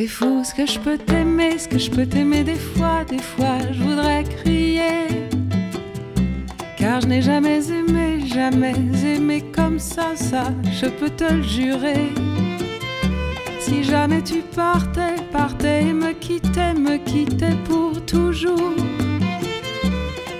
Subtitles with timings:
[0.00, 3.18] C'est fou ce que je peux t'aimer, ce que je peux t'aimer des fois, des
[3.18, 5.08] fois je voudrais crier.
[6.76, 12.12] Car je n'ai jamais aimé, jamais aimé comme ça, ça, je peux te le jurer.
[13.60, 18.74] Si jamais tu partais, partais et me quittais, me quittais pour toujours.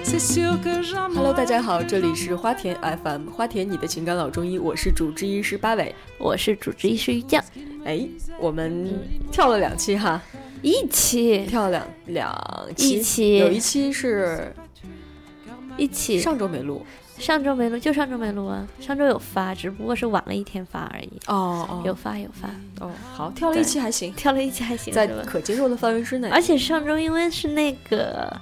[0.03, 5.95] C'est sûr que j'en Hello，大家好，这里是花田 FM，花田你的情感老中医，我是主治医师八尾。
[6.19, 7.43] 我是主治医师于酱，
[7.84, 8.08] 哎，
[8.40, 9.00] 我们
[9.32, 10.22] 跳了两期哈，
[10.62, 14.54] 一期跳了两两期，一期有一期是
[15.78, 16.86] 一期上周没录
[17.18, 21.12] 上周没录，就上周没录啊，上周有发，只不过是晚了一天发而已。
[21.28, 22.50] 哦哦有发有发，
[22.84, 25.06] 哦，好，跳了一期还行，跳了一期还行，在？
[25.24, 26.28] 可接受的范围之内。
[26.30, 28.36] 而且上周因为是那个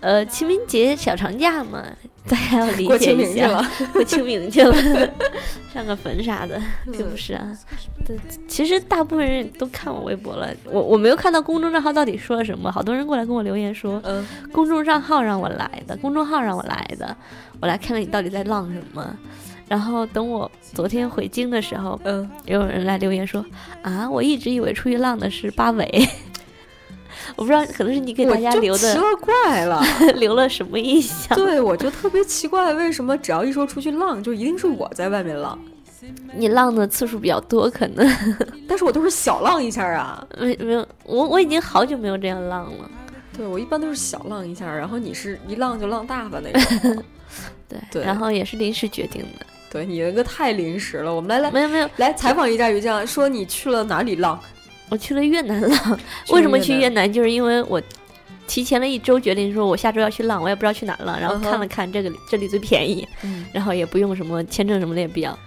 [0.00, 1.84] 呃清明节小长假嘛，
[2.28, 3.62] 大家要理解一下，
[3.92, 4.74] 过清明去了，
[5.72, 6.60] 上个坟啥的，
[6.92, 7.56] 并不是啊。
[8.06, 17.16] 对，其实大部分人都看我微博了，我我没有看到公众账号到底说了什么，好多人过来跟我留言说，嗯，公众账号让我来的，公众号让我来的，
[17.60, 19.16] 我来看看你到底在浪什么。
[19.68, 23.44] 然后等我昨天回京的时候，嗯，也有人来留言说
[23.82, 26.08] 啊，我一直以为出去浪的是八尾，
[27.36, 29.82] 我不知道，可能是你给大家留的奇了怪了。
[30.16, 31.36] 留了什么印象？
[31.36, 35.58] 对，我就特别奇怪，为什么只要一说出去浪，就一定是我在外面浪？
[36.34, 38.08] 你浪的次数比较多，可能
[38.68, 40.26] 但是我都是小浪一下啊。
[40.38, 42.90] 没没有，我我已经好久没有这样浪了。
[43.36, 47.04] 对我一般都是小浪一下，然后你是一浪就浪大发那种。
[47.68, 51.14] 对，对然后也是临时决定的，对你那个太临时了。
[51.14, 54.40] 我们来来没有没有，来采访一下于酱，说你去了哪里浪？
[54.90, 56.00] 我去了越南浪。
[56.30, 57.12] 为什么去越越南？
[57.12, 57.80] 就是因为我
[58.46, 61.18] 提前了一周决定说，我下周要去浪，我也不知道去哪儿浪。
[61.20, 65.38] 然后看了看这个里这里最便宜，嗯， 然后也不用什么签证什么的也比较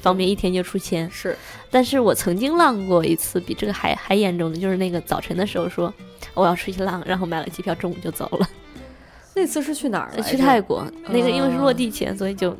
[0.00, 1.10] 方便，一天就出签。
[1.10, 1.36] 是
[1.70, 5.92] 但是我曾经浪过一次，比这个还还严重的，就是那个早晨的时候说
[6.34, 8.46] 我要出去浪，然后买了机票，中午就走了，
[9.34, 10.22] 那次是去哪儿？
[10.22, 10.86] 去泰国。
[11.08, 12.54] 那个因为是哦落地签，所以就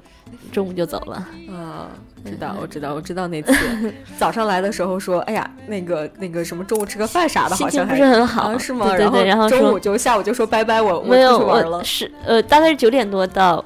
[0.51, 1.17] 中午就走了。
[1.53, 1.91] 啊，
[2.25, 3.53] 知道，我知道，我知道那次
[4.19, 8.87] 早上来的时候说，哎呀，那个那个什么，中午吃个饭啥的，好心情不是很好，啊是吗？
[8.87, 11.79] 对对对，然后中午就下午就说拜拜，我我没有，出去玩了。
[11.79, 13.65] 我是呃，大概是九点多到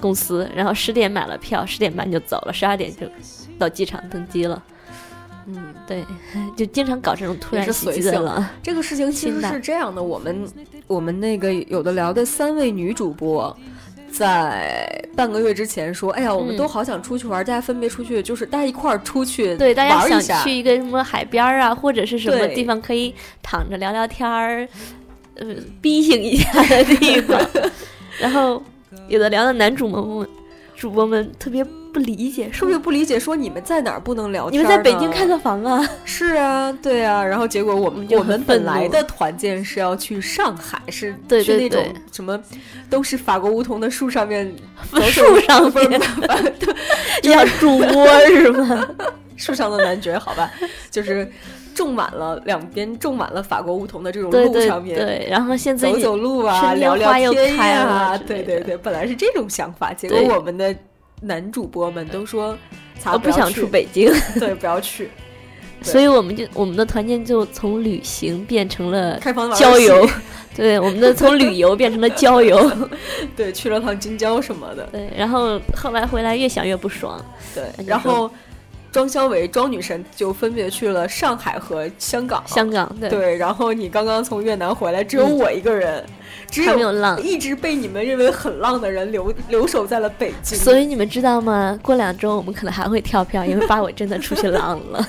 [0.00, 3.06] 公司，然后十点买了票，十点半就走了，十二点就
[3.58, 4.62] 到机场登机了。
[5.46, 6.04] 嗯，对，
[6.56, 8.50] 就经常搞这种突然袭击的了。
[8.62, 10.46] 这个事情其实是这样的，我们
[10.86, 13.54] 我们那个有的聊的三位女主播。
[14.10, 20.42] 在半个月之前说，哎呀，我们嗯都好想出去玩，大家分别出去，就是大家一块儿出去对，大家想。
[20.42, 24.68] 去一个什么海边儿啊，或者是什么地方可以躺着聊聊天儿，
[25.36, 25.46] 呃，
[25.80, 27.40] 逼醒一下的地方。
[28.18, 28.62] 然后
[29.08, 30.28] 有的聊的男主播们，
[30.76, 31.64] 主播们特别
[31.98, 34.52] 不理解，是不是不理解，说你们在哪儿不能聊天？
[34.52, 35.84] 你们在北京开个房啊？
[36.04, 42.40] 是啊，对啊，然后结果我们我们本来的团建是要去上海，是去那种对什么
[42.88, 44.54] 都是法国梧桐的树上面
[45.10, 46.00] 树上面
[46.60, 46.74] 对
[47.32, 48.88] 要主播是吗？
[49.36, 50.48] 树上的男爵，好吧，
[50.90, 51.28] 就是
[51.74, 54.96] 种满了两边种满了法国梧桐的这种路上面。
[54.96, 60.74] 对，然后现在走走路啊，聊聊天开呀、了之类的对对对，本来是这种想法，结果我们的
[61.20, 62.56] 男主播们都说，
[63.12, 63.60] 我不想去。
[63.60, 65.10] 出北京， 对，不要去，
[65.82, 70.08] 所以我们就我们的团建就从旅行变成了开房玩郊游。
[70.56, 72.68] 对，我们的从旅游变成了郊游，
[73.36, 77.24] 对，去了趟京郊什么的，对，然后后来回来越想越不爽，
[77.54, 78.28] 对然后
[78.98, 82.42] 庄小伟、庄女神就分别去了上海和香港。
[82.48, 86.04] 香港对，对，然后你刚刚从越南回来，只有嗯我一个人，
[86.50, 87.22] 只有浪。
[87.22, 90.58] 一直被你们认为很浪的人留留守在了北京。
[90.58, 91.78] 所以你们知道吗？
[91.80, 95.08] 过两周我们可能还会跳票，因为八尾真的出去浪了。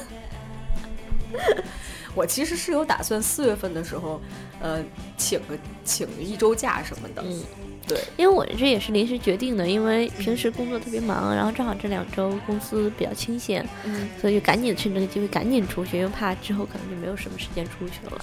[2.13, 4.21] 我其实是有打算四月份的时候，
[4.61, 4.77] 呃，
[5.17, 7.23] 请个请一周假什么的。
[7.25, 7.41] 嗯，
[7.89, 18.21] 对，因为我这也是临时决定的，因为平时工作特别忙，然后正好这两周公司比较清闲，嗯，所以就赶紧趁这个机会赶紧出去，因为怕之后可能就没有什么时间出去了。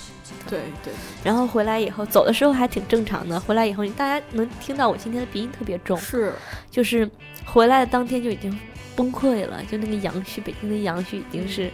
[0.48, 0.92] 对对，
[1.24, 6.32] 然后回来以后，走的时候还挺正常的，回来以后大家能听到我今天的鼻音特别重，是，
[6.70, 7.10] 就是
[7.44, 8.56] 回来的当天就已经
[8.94, 11.68] 崩溃了，就那个阳虚，北京的阳虚已经是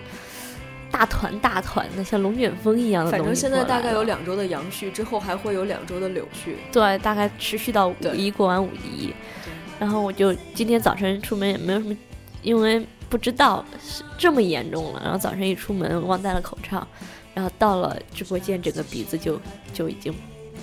[0.93, 6.55] 大团大团的，像龙卷风一样的反正现在大概有两周的阳絮，之后还会有两周的柳絮。
[6.71, 9.13] 对，大概持续到五一过完五一，
[9.81, 11.97] 然后我就今天早晨出门也没有什么，
[12.43, 16.87] 因为不知道是这么严重了，然后早晨一出门忘带了口罩，
[17.35, 19.41] 然后到了直播间，整个鼻子就
[19.73, 20.15] 就已经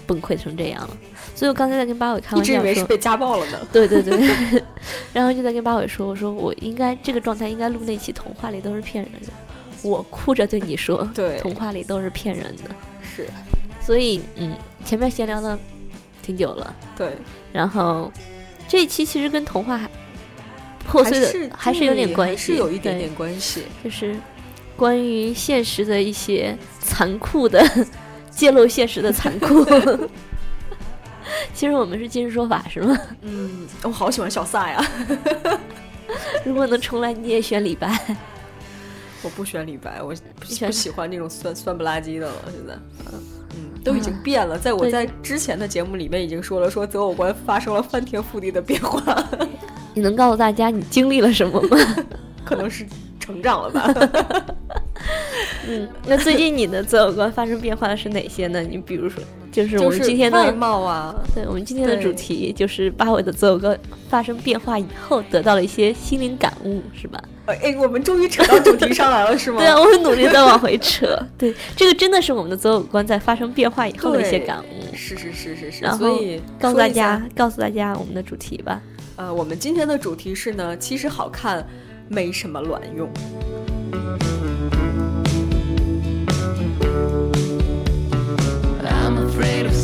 [0.05, 0.97] 崩溃成这样了。
[1.35, 3.59] 所以我刚才在跟八尾开玩笑说，直以为是被家暴了呢。
[3.71, 4.63] 对对对，
[5.11, 9.27] 然后就在跟八尾说，我说我应该这个状态应该录那期童话里都是骗人的，
[9.81, 12.75] 我哭着对你说， 对童话里都是骗人的。
[13.03, 13.27] 是
[13.81, 14.55] 所以，嗯，
[14.85, 15.57] 前面闲聊了
[16.21, 17.17] 挺久了，对，
[17.51, 18.11] 然后
[18.67, 19.89] 这一期其实跟童话还
[20.87, 23.63] 破碎的还是有点关系，是有一点点关系。
[23.83, 24.15] 就是
[24.75, 27.63] 关于现实的一些残酷的
[28.29, 29.65] 揭露现实的残酷。
[31.53, 32.97] 其实我们是今日说法是吗？
[33.21, 34.83] 嗯，我好喜欢小撒呀，
[36.45, 37.99] 如果能重来，你也选李白。
[39.21, 42.33] 我不选李白，我不不喜欢那种酸酸不拉几的了。
[42.45, 42.73] 现在，
[43.55, 44.57] 嗯，都已经变了。
[44.57, 49.23] 在我在之前的节目里面已经说了，说择偶观发生了翻天覆地的变化，
[49.93, 51.77] 你能告诉大家你经历了什么吗？
[52.45, 52.85] 可能是
[53.19, 53.93] 成长了吧。
[55.67, 58.61] 嗯， 那最近你的择偶观发生变化的是哪些呢？
[58.61, 59.21] 你比如说，
[59.51, 63.77] 就是我们今天的外的，貌啊，对我们今天的主题就是八尾的择偶观
[64.09, 67.21] 发生变化以后得到了一些心灵感悟，是吧？
[67.45, 69.57] 呃哎，我们终于扯到主题上来了，是吗？
[69.61, 71.17] 对啊，我很努力的往回扯。
[71.37, 74.95] 对，这个真的是我们的择偶观在发生变化以后的一些感悟。
[74.95, 78.81] 是是是是是，然后所以告诉大家，告诉大家我们的主题吧。
[79.15, 81.65] 呃，我们今天的主题是呢，其实好看
[82.07, 83.09] 没什么卵用。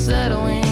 [0.06, 0.65] Settling.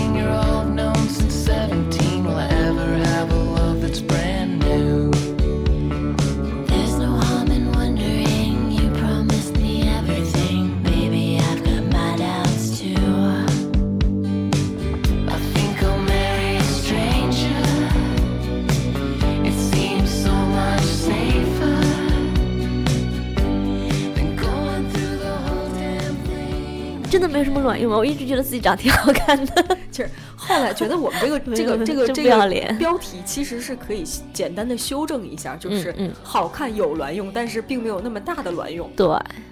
[27.63, 27.97] 卵用吗？
[27.97, 29.77] 我一直觉得自己长得挺好看的。
[29.89, 38.89] 其 实后来觉得我们这个 这个这个这个标题其实是可以简单的修正一下，就是好看有卵用，但是并没有那么大的卵用。
[38.95, 39.07] 对，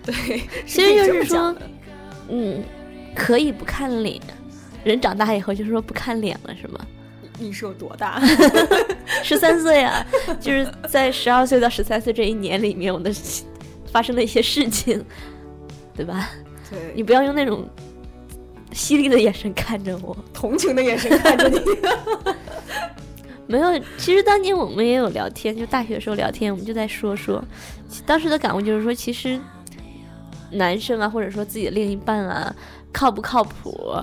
[0.05, 1.55] 对， 其实就是说
[2.29, 2.63] 嗯，
[3.15, 4.21] 可以不看脸。
[4.83, 6.79] 人长大以后就是说不看脸了，是吗？
[7.37, 8.21] 你是有多大？
[9.23, 10.05] 十三岁啊，
[10.39, 13.11] 就是在十二岁到十三岁这一年里面，我的
[13.91, 15.03] 发生的一些事情，
[15.95, 16.29] 对吧？
[16.69, 17.67] 对，你不要用那种
[18.71, 20.15] 犀利的眼神看着我。
[20.33, 21.59] 同情的眼神看着你。
[23.47, 27.43] 没有，其实当年我们也有聊天，就大学的时候聊天，我们就在说说，
[28.05, 29.37] 当时的感悟就是说，其实
[30.51, 32.55] 男生啊，或者说自己的另一半啊，
[32.93, 33.93] 靠不靠谱，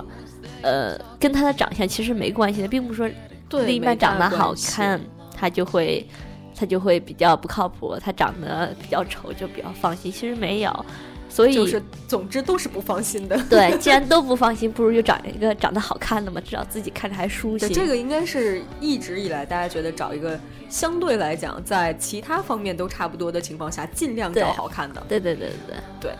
[0.61, 3.09] 呃，跟他的长相其实没关系的，并不是说
[3.47, 5.01] 对另一半长得好，看，
[5.35, 6.07] 他就会
[6.55, 10.85] 他就会比较不靠谱，他长得比较丑就比较放心，其实没有，
[11.29, 13.39] 所以就是总之都是不放心的。
[13.49, 17.69] 对， 既然都不放心，不如就找一个长得好看的嘛，至少自己看着还舒，心。
[17.71, 20.37] 这个应该是一直以来大家觉得找一个
[20.67, 25.01] 相对来讲在其他方面都差不多的情况下，尽量找好看的。
[25.07, 26.11] 对对对对对。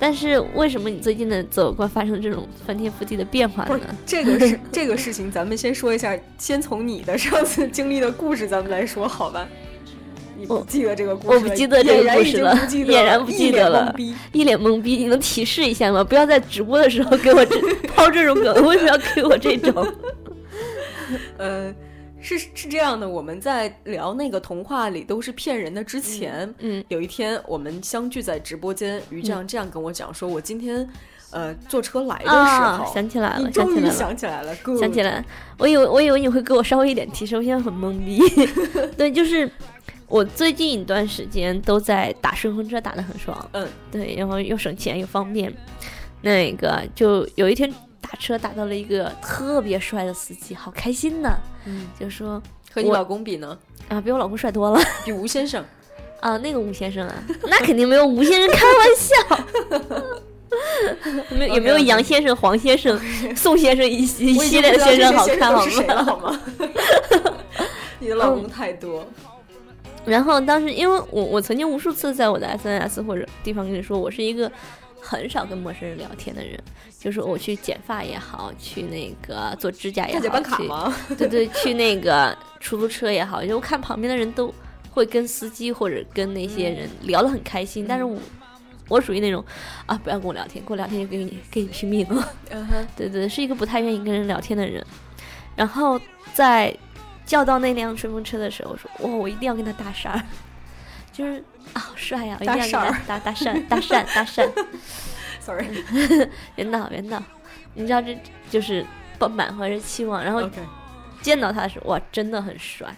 [0.00, 3.80] 但是为什么你最近的择偶观发生这种翻天覆地的变化呢？
[4.06, 9.48] 这个是 这个事情，咱们先说一下，先从你的上次经历的故事咱们来说，好吧？
[10.38, 11.34] 你不我记得这个故事了？
[11.34, 16.04] 我不记得这个故事了俨然不记得了一脸懵逼一脸懵逼，你能提示一下吗？
[16.04, 19.94] 不要在直播的时候给我这抛这种梗， 为什么要给我这种？
[21.38, 21.74] 呃，
[22.20, 30.88] 是是这样的，我们在聊那个童话里都是骗人的之前，嗯有一天我们相聚在直播间，于酱这样跟我讲说，我今天
[31.30, 33.94] 呃坐车来的时啊候，，想起来了，想你终于起来了。
[33.94, 35.24] 想起来了想起来，
[35.58, 38.20] 我以为我以为你会给我稍微一点提示，我现在很懵逼。
[38.96, 39.50] 对，就是
[40.08, 43.48] 我最近一段时间都在打顺风车，打得很爽。
[43.52, 45.52] 嗯，对，然后又省钱又方便。
[46.22, 51.38] 那个就有一天打车打到了一个特别帅的司机，好开心呢！
[51.66, 53.56] 嗯，就说和你老公比呢，
[53.88, 55.64] 啊，比我老公帅多了 比吴先生，
[56.20, 57.14] 啊，那个吴先生啊，
[57.48, 59.14] 那肯定没有吴先生开玩笑。
[61.30, 62.98] 没有也没有杨先生、黄先生、
[63.36, 66.04] 宋先生一系一系列的先生好看？
[66.04, 66.40] 好吗？
[68.00, 69.06] 你的老公太多，
[70.08, 74.50] 然后当时，因为我我曾经无数次在我的 SNS 或者地方跟你说，我是一个
[75.00, 76.58] 很少跟陌生人聊天的人，
[76.98, 80.94] 就是我去剪发也好，去那个做指甲也好，大姐办卡去吗？
[81.16, 84.52] 对对，去那个出租车也好，就我看旁边的人都
[84.90, 88.18] 会跟司机或者跟那些人聊得很开心，但是我
[88.88, 89.44] 我属于那种
[89.86, 92.32] 啊，不要跟我聊天，跟我聊天就跟你跟你拼命了。
[92.96, 94.84] 对对，是一个不太愿意跟人聊天的人。
[95.54, 96.00] 然后
[96.32, 96.74] 在
[97.28, 100.18] 叫到那辆顺风车的时候，我说哇，我一定要跟他搭讪，
[101.12, 101.44] 就是
[101.74, 104.48] 啊，好帅呀、我一定要跟他搭搭讪搭讪 搭讪
[105.38, 105.66] ，，sorry，
[106.56, 107.22] 别闹别闹，
[107.74, 108.18] 你知道这
[108.50, 108.82] 就是
[109.18, 110.40] 抱满怀着期望，然后
[111.20, 112.88] 见到他的时候，哇，真的很帅。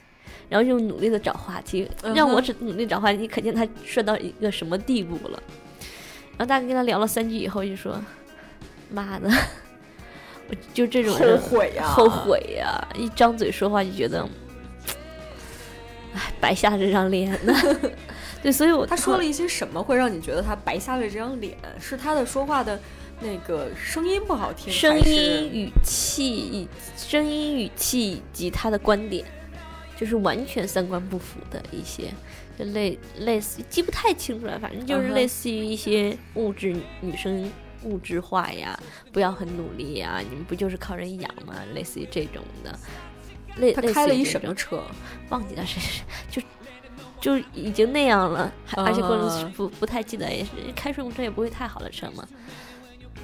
[0.48, 5.40] 然后就努力的找话题，让我只努力找话题，可见他帅到一个什么地步了。
[6.36, 8.02] 然后大概跟他聊了三句以后，就说
[8.90, 9.69] ：“妈的，我
[10.72, 12.88] 就这种人后悔呀后悔呀！
[12.96, 14.26] 一张嘴说话就觉得，
[16.14, 17.54] 哎，白瞎这张脸呢。
[18.42, 21.56] 对，所以我他说了一些什么会让你觉得他白瞎了这张脸？
[21.78, 22.80] 是他的说话的
[23.20, 29.26] 那个声音不好听，声音、语气以声音、语气以及他的观点，
[29.94, 32.04] 就是完全三观不符的一些，
[32.58, 37.50] 就类类似记不太清楚了，反正就是类似于一些物质女生
[37.84, 38.78] 物质化呀，
[39.12, 41.54] 不要很努力呀，你们不就是靠人养吗？
[41.74, 42.78] 类似于这种的。
[43.56, 44.82] 类他开了一于什么车？
[45.28, 46.42] 忘记了是是 就
[47.20, 52.26] 就已经那样了，还而且过啊程不不太记得，也是开顺风车也不会太好的车嘛，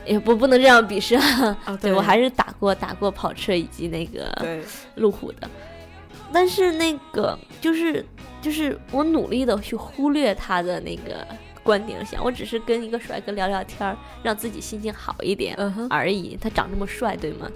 [0.04, 1.56] 也不不能这样鄙视啊。
[1.64, 4.60] 啊 对我还是打过打过跑车以及那个，
[4.96, 5.48] 路虎的，
[6.32, 8.04] 但是那个就是
[8.42, 11.26] 就是我努力的去忽略他的那个
[11.66, 15.56] 观点想，我只是跟一个帅哥聊聊天儿，让自己心情好一点
[15.90, 16.38] 而已。
[16.40, 17.50] 他长这么帅，对吗？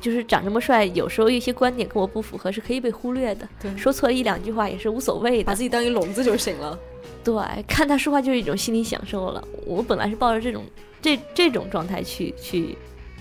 [0.00, 5.62] 就是长这么帅，有时候一些观点跟我不符合是可以被忽略的，对说错了一两句话也是无所谓的把自。
[5.62, 6.78] 己当一聋子就行了。
[7.24, 7.34] 对，
[7.68, 9.46] 看他说话就是一种心理享受了。
[9.66, 10.64] 我本来是抱着这种
[11.02, 12.78] 这这种状态去去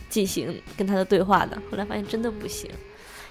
[0.10, 2.70] 进行跟他的对话的，后来发现真的不行，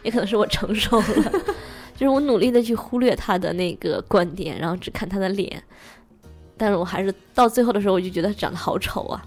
[0.03, 1.33] 也可能是我成熟了，
[1.97, 5.63] 就是我努力的去忽略他的那个观点，然后只看他的脸，
[6.59, 9.25] 但是我还是到最后的时候，我就觉得他长得好丑啊，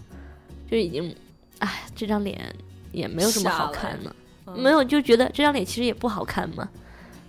[0.69, 1.15] 就已经，
[1.59, 2.53] 哎，这张脸
[2.91, 4.13] 也没有什么好看呢。
[4.47, 4.59] 嗯。
[4.59, 6.67] 没有，就觉得这张脸其实也不好看嘛，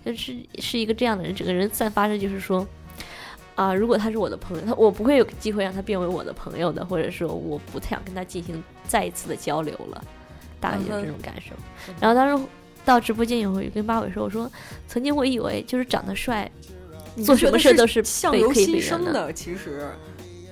[0.05, 2.67] 就是是一个这样的人，整个人散发着就是说，
[3.55, 10.03] 啊，如果他是我的朋友，他我不会有机会让他变为我的朋友的，或者说我不太想跟他进行再一次的交流了，
[10.59, 11.55] 大概就是这种感受。
[12.01, 12.45] 然后当时
[12.83, 14.51] 到直播间以后，我就跟八尾说，我说
[14.87, 16.51] 曾经我以为就是长得帅，
[17.25, 19.87] 做什么事都是相由被可以心生被人的的，其实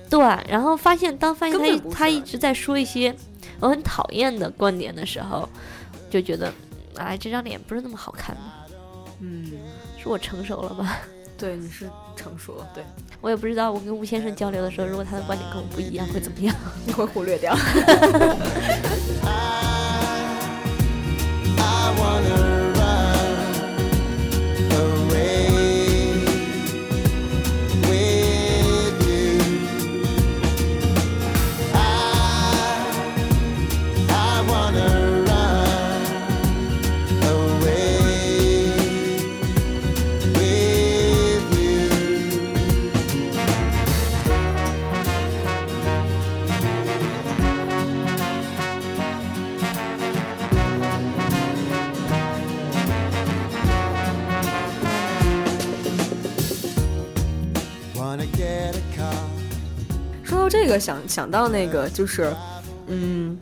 [0.08, 3.14] 对，然后发现当发现他他一直在说一些
[3.60, 5.48] 我很讨厌的观点的时候，
[6.10, 6.52] 就觉得，
[6.96, 8.42] 哎，这张脸不是那么好看的，
[9.20, 9.50] 嗯，
[10.00, 10.98] 是我成熟了吧？
[11.38, 12.84] 对，你是成熟了，对，
[13.20, 16.54] 我也不知道，我跟吴先生交流的时候，如果他的观点跟我不一样，会怎么样？
[16.86, 17.56] 你会忽略掉。
[21.58, 22.61] I wanna
[60.24, 62.32] 说到这个，想想到那个，就是，
[62.86, 63.38] 嗯，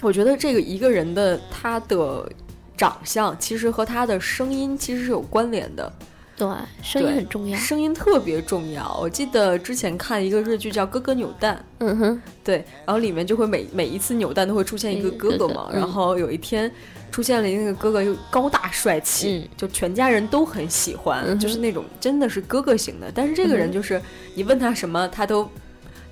[0.00, 2.28] 我觉得这个一个人的他的
[2.76, 5.92] 长相，其实和他的声音其实是有关联的。
[6.36, 6.46] 对，
[6.82, 7.58] 声音很重要。
[7.58, 8.98] 声音特别重要。
[9.00, 16.70] 我记得之前看一个日剧叫《哥哥扭蛋》，嗯哼，对，然后里面就会每每一次扭蛋都会出现一个嗯哥哥嘛，嗯然后有一天
[17.16, 23.10] 出现了那个哥哥又高大帅气，嗯就全家人都很喜欢，嗯就是那种真的是哥哥型的。
[23.14, 23.98] 但是这个人就是
[24.34, 25.50] 你问他什么，他都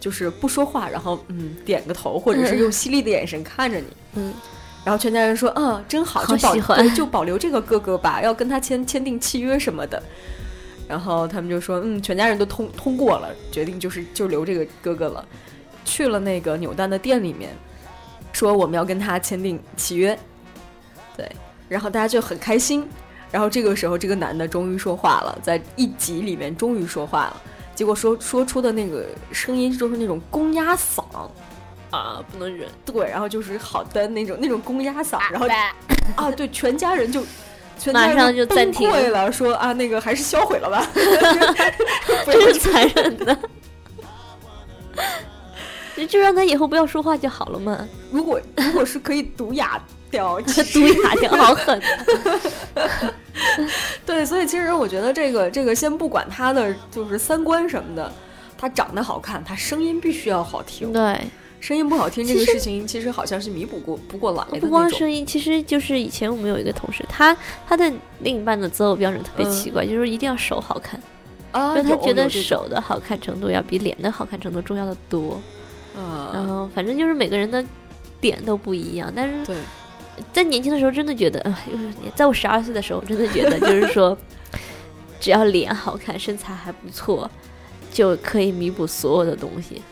[0.01, 3.85] 就是不说话，然后嗯点个头，或者是嗯用犀利的眼神看着你。
[4.15, 4.33] 嗯，
[4.83, 10.03] 然后全家人说：“嗯，真好，好就保就保留这个哥哥吧，要跟他签签订契约什么的。”
[10.89, 15.23] 然后他们就说：“嗯，全家人都通通过了，决定就是就留这个哥哥了。”
[15.85, 17.51] 去了那个扭蛋的店里面，
[18.33, 20.19] 说我们要跟他签订契约。
[21.17, 21.31] 对，
[21.69, 22.89] 然后大家就很开心。
[23.31, 27.43] 然后这个时候，这个男的终于说话了，在一集里面终于说话了。
[27.75, 31.03] 结果说说出的那个声音就是那种公鸭嗓，
[31.91, 32.69] 啊，不能忍。
[32.85, 35.49] 对，然后就是好的那种那种公鸭嗓，然后
[36.15, 37.27] 啊，对，全家人就
[37.77, 40.87] 全 马上家人崩就暂停溃了，说啊，那个还是销毁了吧，
[42.25, 43.37] 不 这要是残忍的。
[45.97, 49.83] 你就让他以后不要说话就好了嘛，如果如果是可以毒哑
[50.15, 51.83] 掉， 其实毒哑掉，好狠。
[54.07, 58.13] 对，所以其实我觉得这个这个先不管他的就是三观什么的，
[58.57, 61.21] 他长得好看，他声音必须要好听，对，
[61.59, 64.89] 声音不好听这个事情其实好像是弥补过不过来的不光。
[64.91, 71.01] 声音，其实就是以前我们有一个同事，他他的另一半的择偶标准特别嗯奇怪，就是一定要手好看，
[71.51, 75.41] 啊，因为他觉得手的好看程度要比脸的好看程度重要的多。
[75.97, 77.65] 嗯然啊，后反正就是每个人的
[78.21, 79.57] 点都不一样，但是对，
[80.33, 84.17] 在年轻的时候真的觉得，呃，就是在我十二岁的时候，真的觉得就是说，
[85.21, 87.31] 只要脸好看，身材还不错，
[87.93, 89.83] 就可以弥补所有的东西。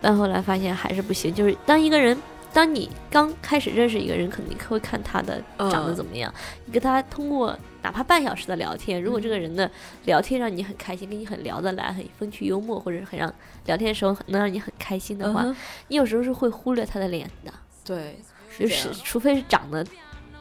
[0.00, 1.32] 但后来发现还是不行。
[1.34, 2.16] 就是当一个人，
[2.52, 6.32] 当你刚开始认识一个人，肯定会看他的长得嗯怎么样。
[6.66, 9.70] 你跟他通过哪怕半小时的聊天，如果这个人的
[10.04, 13.32] 聊天让你很开心，跟你很聊得来，很风趣幽默，或者是很让
[13.64, 15.56] 聊天的时候能让你很开心的话，嗯
[15.88, 17.52] 你有时候是会忽略他的脸的。
[17.82, 18.18] 对，
[18.58, 19.82] 就是除非是长得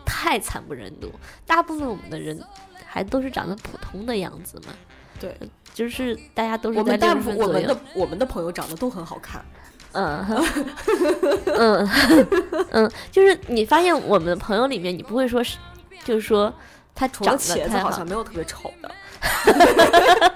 [0.06, 1.10] 太惨不忍睹，
[1.46, 2.38] 大部分我们的人
[2.86, 4.74] 还都是长得普通的样子嘛。
[5.20, 5.38] 对，
[5.74, 7.78] 就是大家都是我们大部分我们的。
[7.96, 9.42] 我们的朋友长得都很好看，
[9.94, 10.26] 嗯
[11.56, 11.90] 嗯
[12.72, 15.58] 嗯，就是你发现我们的朋友里面，你不会说是，
[16.04, 16.54] 就是说
[16.94, 18.92] 他长得太好茄子好像，没有特别丑的。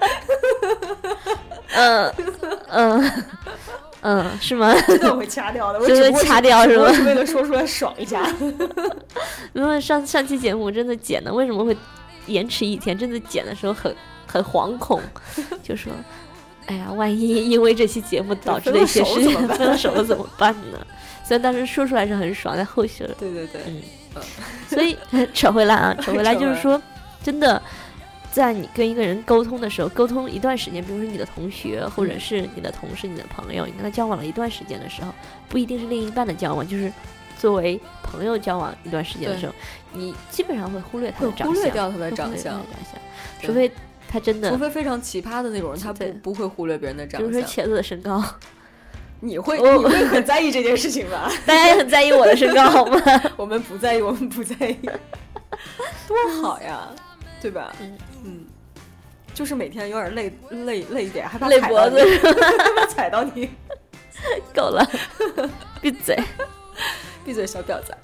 [1.74, 2.14] 嗯
[2.68, 3.12] 嗯
[4.00, 4.72] 嗯，是吗？
[4.86, 8.24] 真的我会掐掉的，我真的掐掉是吗只是为了说出来爽一下。
[9.54, 11.76] 因为上上期节目真的剪的，为什么会
[12.26, 12.96] 延迟一天？
[12.96, 13.94] 真的剪的时候很
[14.26, 15.00] 很惶恐，
[15.62, 15.92] 就说，
[16.66, 20.78] 哎呀，万一因为这期节目导致了一些事情，分了手怎么办分了怎么办呢？
[21.24, 23.82] 虽然当时说出来是很爽，但后续了，对对对，嗯，
[24.68, 24.96] 所以
[25.34, 26.80] 扯回来啊，扯回来就是说，
[27.22, 27.60] 真的。
[28.38, 35.12] 在你跟一个人沟通的时候，沟通一段时间，比如说你的同学，或者嗯是你的同事、你的朋友，你跟他交往了一段时间的时候，
[35.48, 36.92] 不一定是另一半的交往，就是
[37.36, 39.52] 作为朋友交往一段时间的时候，
[39.92, 42.64] 你基本上会忽略他的长相，忽略掉他的长相
[43.42, 43.68] 除非
[44.08, 47.48] 他真的除，非非常奇葩的那种人，他不不会忽略别人的长相比如说。
[47.50, 48.22] 茄子的身高，
[49.18, 51.28] 你会哦你会很在意这件事情吧？
[51.44, 53.00] 大家也很在意我的身高，好吗？
[53.36, 54.78] 我们不在意，我们不在意，
[56.06, 56.88] 多好呀，
[57.42, 57.74] 对吧？
[57.80, 58.44] 嗯嗯，
[59.32, 61.98] 就是每天有点累累累一点，害怕累脖子
[62.58, 63.50] 害怕踩到你。
[64.54, 64.84] 够了，
[65.80, 66.18] 闭嘴。
[67.24, 67.94] 闭嘴，小婊子！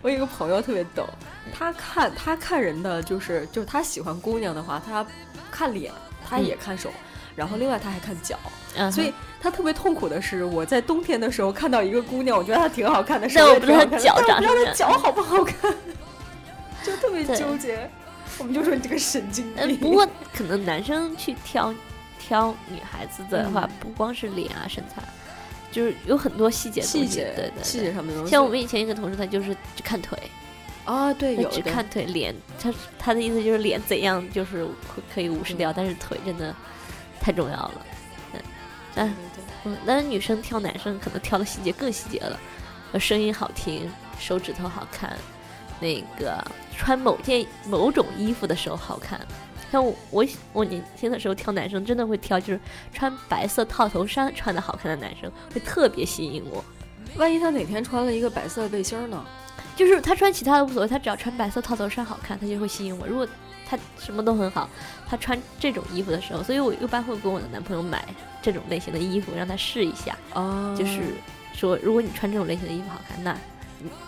[0.00, 1.06] 我有一个朋友特别逗，
[1.52, 5.04] 他看他看人的就是就是他喜欢姑娘的话，他
[5.50, 5.92] 看脸，
[6.28, 6.90] 他也看手，
[7.36, 8.38] 然后另外他还看脚，
[8.76, 15.74] 嗯所以他特别痛苦的是，我在冬天的时候看到一个姑娘，我觉得她挺好看的，但我不知道脚长但我不知道她脚好不好看，
[16.82, 17.90] 就特别纠结。
[18.42, 19.78] 我们就说你这个神经嗯，病。
[19.78, 21.72] 不过可能男生去挑
[22.18, 25.00] 挑女孩子的话，嗯不光是脸啊身材，
[25.70, 27.78] 就是有很多细节细节，对对细。
[27.78, 30.18] 节上面的东西，像我们以前一个同事，他就是只看腿，
[30.84, 34.66] 啊，对，他有只看腿，脸，他他的意思就是脸怎样就是
[35.14, 36.54] 可以无视掉，但是腿真的
[37.20, 37.86] 太重要了。
[38.34, 38.40] 嗯，
[38.94, 42.38] 但对对嗯，但是女生挑男生可能挑的细节更细节了，
[42.92, 45.16] 呃，声音好听，手指头好看，
[45.82, 46.42] 那个
[46.74, 49.20] 穿某件某种衣服的时候好看。
[49.70, 52.60] 像我我我年轻的时候挑男生，真的会挑就是
[52.92, 56.64] 穿白色套头衫穿的好看的男生，会特别吸引我。
[57.16, 59.24] 万一他哪天穿了一个白色背心儿呢？
[59.74, 63.06] 就是他穿其他的无所谓，他只要穿白色套头衫好看，他就会吸引我。
[63.06, 63.26] 如果
[63.66, 64.68] 他什么都很好，
[65.08, 68.06] 他穿这种衣服的时候，所以我一般会跟我的男朋友买
[68.42, 70.14] 这种类型的衣服，让他试一下。
[70.34, 71.00] 哦就是
[71.54, 73.34] 说，如果你穿这种类型的衣服好看，那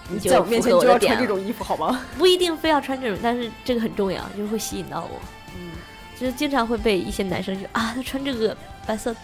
[0.09, 2.01] 你在我面前就要穿这种衣服好吗？
[2.19, 5.21] 不一定非要穿这种，但是这个很重要，就是会吸引到我。
[5.57, 5.71] 嗯，
[6.19, 8.57] 就是经常会被一些男生就啊，他穿这个
[8.87, 9.15] 白色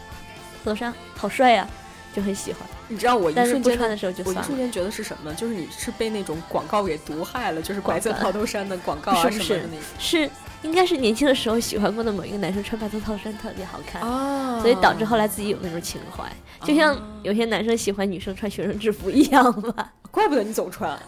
[0.64, 1.68] 头衫好帅呀、
[2.14, 2.62] 就很喜欢。
[2.88, 4.42] 你知道我一瞬间不穿的时候就我一。
[4.42, 5.32] 瞬间觉得是什么？
[5.34, 10.28] 就是你是被那种广告给毒害了，就是白色套头衫的广告啊什么的那种是
[10.62, 16.24] 应该是年轻的时候喜欢过的某一个男生穿白色套衫特别好看，哦所以导致后来自己有那种情怀，
[16.66, 19.92] 就像啊有些男生喜欢女生穿学生制服一样吧。
[20.10, 20.98] 怪不得你总穿。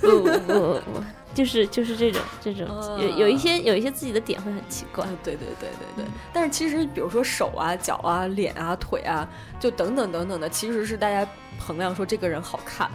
[0.00, 0.52] 不不不
[0.92, 1.02] 不，
[1.34, 2.68] 就是就是这种这种
[3.00, 5.04] 有有一些有一些自己的点会很奇怪。
[5.04, 6.04] 啊，对对对对对。
[6.04, 12.88] 嗯但是其实，比如说手啊、脚啊、脸啊、腿啊，就等等等等的，其实是大家衡量说这个人好看，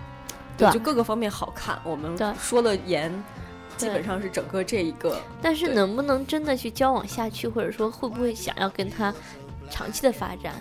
[0.58, 1.77] 对啊就各个方面好看。
[1.84, 3.12] 我们说了严，
[3.78, 5.18] 基本上是整个这一个。
[5.42, 9.14] 但是能不能真的去交往下去，或者说会不会想要跟他
[9.70, 10.54] 长期的发展，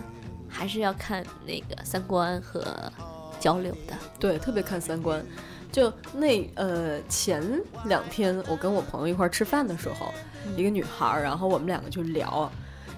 [0.48, 2.64] 还是要看那个三观和
[3.40, 3.94] 交流的。
[4.18, 5.24] 对，特别看三观。
[5.72, 7.42] 就那呃前
[7.86, 10.14] 两天我跟我朋友一块儿吃饭的时候，
[10.56, 12.48] 一个女孩儿，然后我们两个就聊，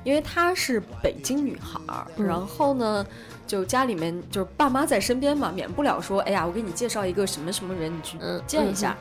[0.05, 1.81] 因为她是北京女孩
[2.19, 3.07] 然后呢，
[3.47, 8.95] 就家里面就是爸妈在身边嘛，免不了说，哎呀，我给你介绍一个什么什么人，你去嗯见一下。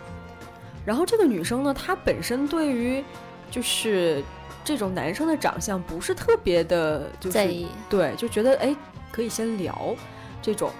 [0.86, 3.04] 然后这个女生呢，她本身对于
[3.50, 4.24] 就是
[4.64, 8.76] 这种男生的长相不是特别的，就是在意对，就觉得哎
[9.12, 9.96] 可以先聊
[10.42, 10.72] 这种。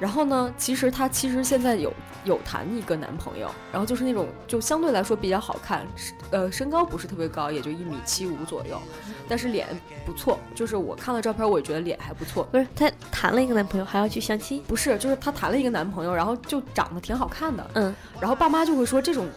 [0.00, 1.92] 然后呢，其实她其实现在有
[2.24, 5.86] 有谈一个男朋友，然后就是那种就相对来说比较好看，
[6.30, 8.80] 呃身高不是特别高，也就一米七五左右，
[9.28, 9.68] 但是脸
[10.06, 12.44] 不错，就是我看了照片，我也觉得脸还不错。
[12.44, 14.62] 不是她谈了一个男朋友，还要去相亲。
[14.62, 19.28] 不是，就是她谈了一个男朋友，然后就长得挺好看的，嗯，然后爸妈就会说这种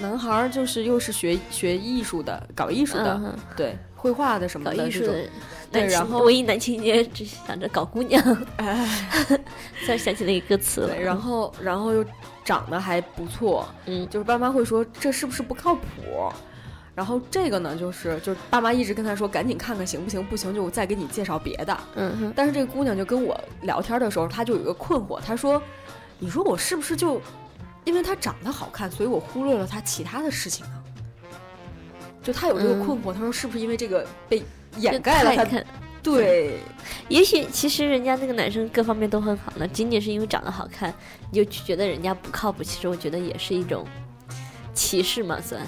[0.00, 5.14] 男孩儿就是又是学学艺术的，搞艺术的，嗯对，绘画的什么的这种。
[5.70, 8.22] 男然后文艺男青年只想着搞姑娘，
[8.56, 8.88] 哎，
[9.28, 10.88] 突然想起那个歌词了。
[10.94, 12.04] 对，然后然后又
[12.44, 15.80] 长得还不错，嗯就是爸妈会说这是不是不靠谱？
[16.92, 21.78] 然后这个呢，就是就是爸妈一直跟他说赶紧看看行不行，不行就再给你介绍别的。
[21.94, 25.62] 嗯哼，但是这个姑娘就跟我聊天的时候，她就有一个困惑，她说
[26.18, 27.22] ：“你说我是不是就
[27.84, 30.72] 因为她长得好看，所以我忽略了她其他的事情呢？”
[32.22, 34.42] 就她有这个嗯困惑，她说是不是因为这个被
[34.78, 35.44] 掩盖了他？
[35.44, 35.64] 看
[36.02, 36.58] 对，
[37.08, 40.92] 也许其实人家那个男生各方面都很好呢，仅仅是因为长得好看，
[41.30, 42.64] 你就觉得人家不靠谱。
[42.64, 43.86] 其实我觉得也是一种
[44.72, 45.60] 歧视嘛，算。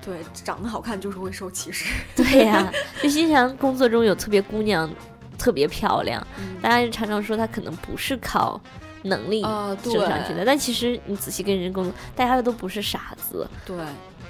[0.00, 1.86] 对，长得好看就是会受歧视。
[2.14, 4.88] 对呀、就经常工作中有特别姑娘，
[5.36, 8.60] 特别漂亮，嗯大家就常常说她可能不是靠
[9.02, 13.76] 能力啊，对升上去的，但其实你仔细跟人工作，大家都不是傻子，对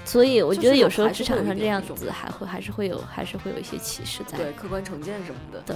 [0.03, 4.37] 所以我觉得有时候职场上这样子还会还是会有还是会有一些歧视在。
[4.37, 5.59] 对，客观成见什么的。
[5.65, 5.75] 对，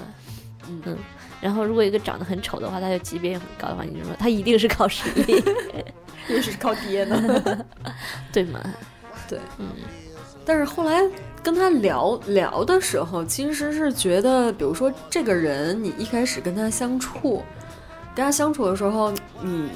[0.67, 0.97] 嗯嗯，
[1.39, 5.43] 然后如果一个长得很丑的话，他就级别也很高的话，你就说他一定是靠实力，
[6.27, 7.65] 也许是靠爹呢。
[8.33, 8.59] 对吗？
[9.29, 9.67] 对，嗯
[10.47, 11.01] 但是后来
[11.41, 17.43] 跟他聊聊的时候，其实是觉得，比如说这个人，你一开始跟他相处，
[18.15, 19.69] 跟他相处的时候，你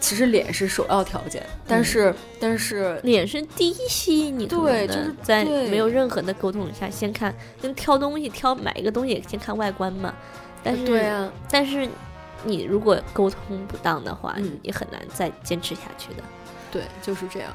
[0.00, 10.14] 其实脸是首要条件，但是、但是脸是第一吸引你的，对就是在没有任何的沟通下，先看跟挑东西挑买一个东西，先看外观嘛。
[10.62, 11.88] 但是，对啊，但是
[12.42, 16.22] 你如果沟通不当的话，嗯你很难再坚持下去的。
[16.70, 17.50] 对，就是这样。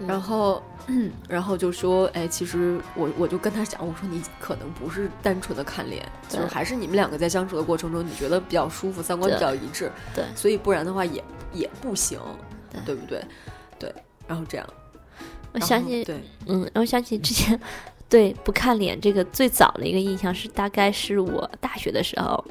[0.00, 0.06] 嗯。
[0.06, 0.62] 然后，
[1.28, 10.24] 然后就说，哎，其实我我就跟他讲，我说你可能不是单纯的看脸，就是还是你们两个在相处的过程中，你觉得比较舒服，三观比较一致，对。
[10.34, 12.18] 所以不然的话也也不行，
[12.70, 12.80] 对。
[12.84, 13.24] 对不对？
[13.78, 13.94] 对，
[14.26, 14.66] 然后这样，
[15.52, 17.58] 我想起，对，嗯，然后想起之前
[18.08, 22.44] 对不看脸这个最早的一个印象是，大概是我大学的时候，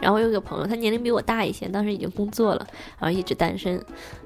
[0.00, 2.66] 然后我有个朋友，他年龄比我大一些，当时已经工作了，
[2.98, 3.80] 然后一直单身，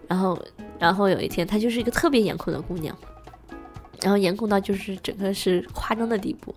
[0.09, 0.39] 然后
[0.79, 2.97] 然后有一天，她就是一个特别颜控的姑娘。
[4.01, 6.55] 然后颜控到就是整个是夸张的地步，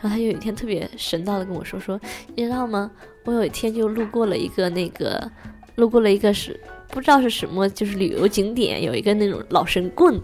[0.00, 2.00] 然后她有一天特别神道的跟我说说，
[2.34, 2.90] 你知道吗？
[3.24, 5.30] 我有一天就路过了一个那个，
[5.76, 6.58] 路过了一个是
[6.88, 10.20] 不知道是什么，就是旅游景点，有一个那种老神棍，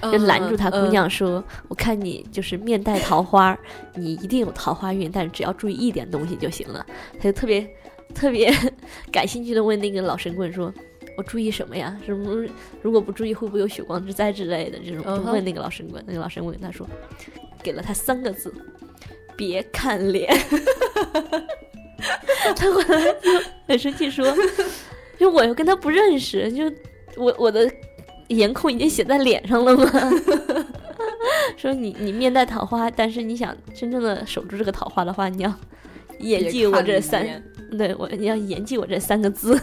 [0.00, 3.54] 就拦住她姑嗯娘说：“我看你就是面带桃花，
[3.94, 6.86] 你一定有桃花运，但是只要注意一点东西就行了。”
[7.20, 7.68] 她就特别
[8.14, 8.50] 特别
[9.12, 10.72] 感兴趣的问那个老神棍说
[11.16, 11.98] ：“我注意什么呀？
[12.04, 12.44] 什么
[12.82, 16.86] 如果不注意会不会有血光之灾之类的？”这种就问那个老神棍，那个老神棍跟他说，
[17.62, 18.52] 给了他三个字
[19.36, 20.32] ：“别看脸。”
[22.54, 23.30] 他后来就
[23.66, 24.26] 很生气说
[25.18, 26.64] ：“就我又跟他不认识，就
[27.16, 27.70] 我我的
[28.28, 29.86] 颜控已经写在脸上了吗？
[31.56, 35.52] 说你你面带桃花，但是你想真正的守住这个桃花的话，你要
[36.18, 37.42] 严别记我这三，
[37.76, 39.58] 对我你要严记我这三个字。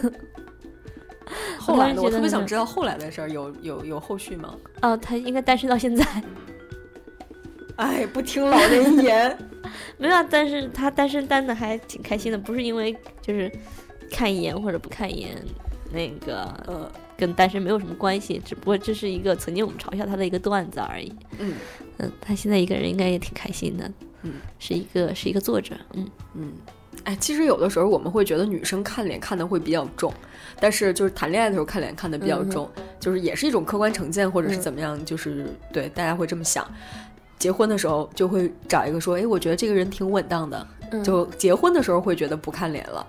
[1.58, 2.02] 后来呢？
[2.02, 4.54] 我特别想知道后来的事儿，有有有后续吗？
[4.82, 6.04] 哦，他应该单身到现在
[7.76, 9.36] 哎，不听老人言，
[9.98, 13.50] 没有啊，但是他单身单的还挺开心的，不是因为就是
[14.10, 15.36] 看一眼或者不看一眼，
[15.92, 21.12] 那个呃，跟单身没有什么关系，只不过这是一个曾经我们嘲笑他的一个段子而已。
[21.38, 21.54] 嗯
[21.98, 23.90] 嗯，他现在一个人应该也挺开心的。
[24.22, 25.74] 嗯，是一个是一个作者。
[25.94, 26.52] 嗯，嗯。
[27.04, 30.12] 哎，其实有的时候我们会觉得女生看脸看的会比较重，
[30.58, 36.66] 但是就是谈恋爱的时候看脸看的比较重，就是也是一种客观成见或者是嗯怎么样，就是对大家会这么想。
[37.38, 43.06] 结婚的时候就会找一个说，哎，我觉得这个人挺稳当的，嗯就结婚的时候会觉得不看脸了。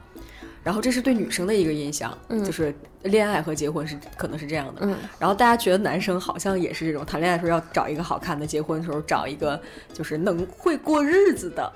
[0.62, 4.81] 然后这是对女生的一个印象，嗯就是恋爱和结婚是可能是这样的。
[4.81, 9.58] 嗯然后大家觉得男生好像也是这种，谈恋爱的时候要找一个好看的，结婚的时候找一个
[9.93, 11.71] 就是能会过日子的。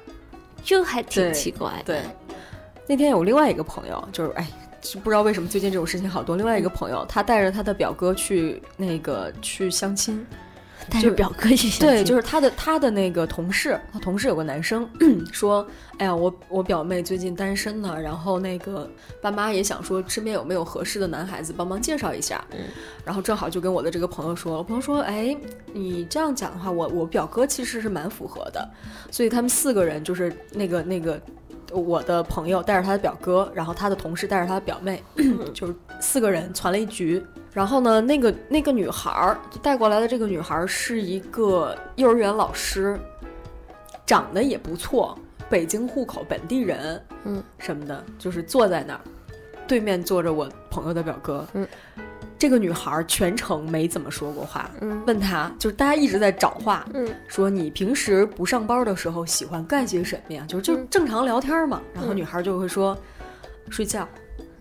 [0.69, 1.83] 就还挺奇怪的。
[1.83, 2.01] 对，
[2.85, 4.47] 那天有另外一个朋友，就是哎，
[4.79, 6.37] 就不知道为什么最近这种事情好多。
[6.37, 10.25] 另外一个朋友，他带着他的表哥去那个去相亲，就
[10.89, 14.87] 带着表哥去相对，就是他的他的那个同事，他同事有个男生
[15.33, 18.89] 说，哎呀，我我表妹最近单身呢，然后那个
[19.21, 22.59] 爸妈也想说身边有没有合适的男孩子帮忙介绍一下，嗯
[23.03, 25.35] 然后正好就跟我的这个朋友说，我朋友说，哎，
[25.73, 28.69] 你这样讲的话，我我表哥其实是蛮符合的，
[29.11, 31.19] 所以他们四个人就是那个那个。
[31.71, 35.03] 我的朋友带着他的表哥，然后他的同事带着他的表妹，
[35.53, 37.23] 就是四个人攒了一局。
[37.51, 42.99] 然后呢，那个那个女孩儿就带过来的这个女孩儿是一个幼儿园老师，
[44.05, 45.17] 长得也不错，
[45.49, 49.01] 北京户口，本地人，嗯，什么的，就是坐在那儿，
[49.67, 51.67] 对面坐着我朋友的表哥，嗯，
[52.39, 54.71] 这个女孩儿全程没怎么说过话。
[54.79, 60.45] 嗯问她，就是大家一直在找话，嗯说你平时不上班的时候喜欢干些什么呀？
[60.47, 61.81] 就是就嗯正常聊天嘛。
[61.93, 62.97] 然后嗯女孩就会说，
[63.69, 64.07] 睡觉，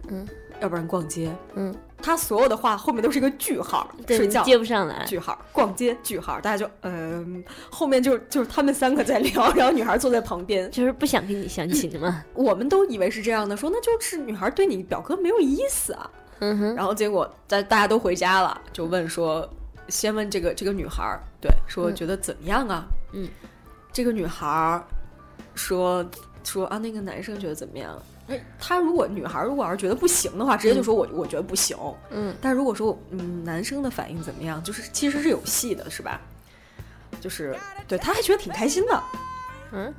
[0.09, 0.27] 嗯，
[0.61, 1.31] 要不然逛街。
[1.55, 4.43] 嗯，她所有的话后面都是一个句号，睡觉。
[4.43, 5.05] 接不上来。
[5.07, 12.25] 句号，逛街句号，大家就嗯、后面就就是他们三个在聊， 然后女孩坐在旁边，就是不想跟你相亲嘛。
[12.35, 16.11] 我们都以为是这样的，说那就是女孩对你表哥没有意思啊。
[16.41, 19.49] 嗯哼，然后结果在大家都回家了，就问说，
[19.89, 22.85] 先问这个这个女孩儿，对，说嗯觉得怎么样啊？
[23.13, 23.29] 嗯，
[23.93, 24.85] 这个女孩儿
[25.55, 26.05] 说
[26.45, 28.01] 说啊，那个男生觉得怎么样？
[28.29, 31.77] 哎，他如果女孩儿如果要是觉得不行的话，直接就说我、我觉得不行。
[32.11, 36.21] 嗯但如果说嗯男生的反应怎么样，就是其实是有戏的，是吧？
[37.21, 37.57] 就是
[37.89, 39.03] 对，他还觉得挺开心的。
[39.73, 39.93] 嗯，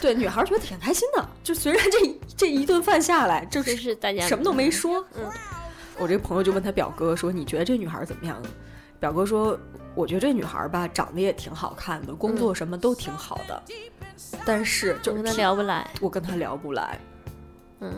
[0.00, 5.04] 对，女孩觉得挺开心的，就虽然这这一顿饭下来，就就是是大家什么都没说。
[5.14, 5.30] 嗯，
[5.98, 8.40] 我这个朋友就问他表哥说：“你觉得这女孩怎么样？”
[8.98, 9.58] 表哥说
[9.94, 13.62] ：“我觉得这女孩吧，长得也挺好看的，工作什么都挺好的，
[14.44, 15.90] 但是就我跟他聊不来。
[16.00, 16.98] 我跟她聊不来。”
[17.80, 17.92] 嗯，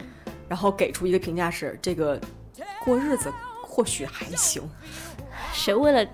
[0.48, 2.18] 然后给出一个评价是：这个
[2.84, 3.30] 过日子
[3.62, 4.62] 或许还行。
[5.52, 6.06] 谁为了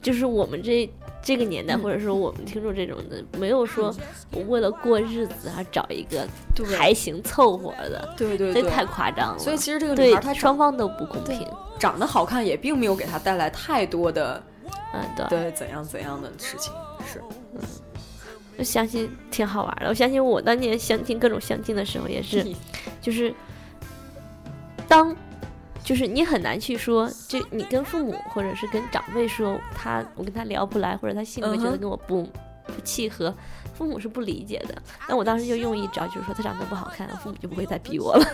[0.00, 0.90] 就是我们这
[1.22, 3.94] 这个年代，嗯或者说我们听众这种的，没有说
[4.32, 6.26] 我为了过日子而找一个
[6.76, 9.38] 还行凑合的，对对对，这太夸张了。
[9.38, 11.46] 所以其实这个女对孩她双方都不公平。
[11.78, 14.40] 长得好看，也并没有给她带来太多的
[14.94, 16.72] 嗯，对，对怎样怎样的事情。
[17.04, 17.20] 是，
[17.54, 17.60] 嗯
[18.58, 19.88] 我相信挺好玩的。
[19.88, 22.46] 我相信我当年相亲各种相亲的时候也是，
[23.00, 23.34] 就是
[24.86, 25.16] 当
[25.92, 33.34] 就是你很难去说，这你跟父母或者是跟长辈说他我跟他聊不来，或者他性格觉得跟我不、不契合，
[33.74, 34.74] 父母是不理解的。
[35.06, 38.26] 那我当时就用一招，就是说他长得不好看，父母就不会再逼我了。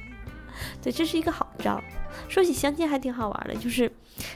[0.82, 1.82] 对，这是一个好招。
[2.28, 3.90] 说起相亲还挺好玩的，就是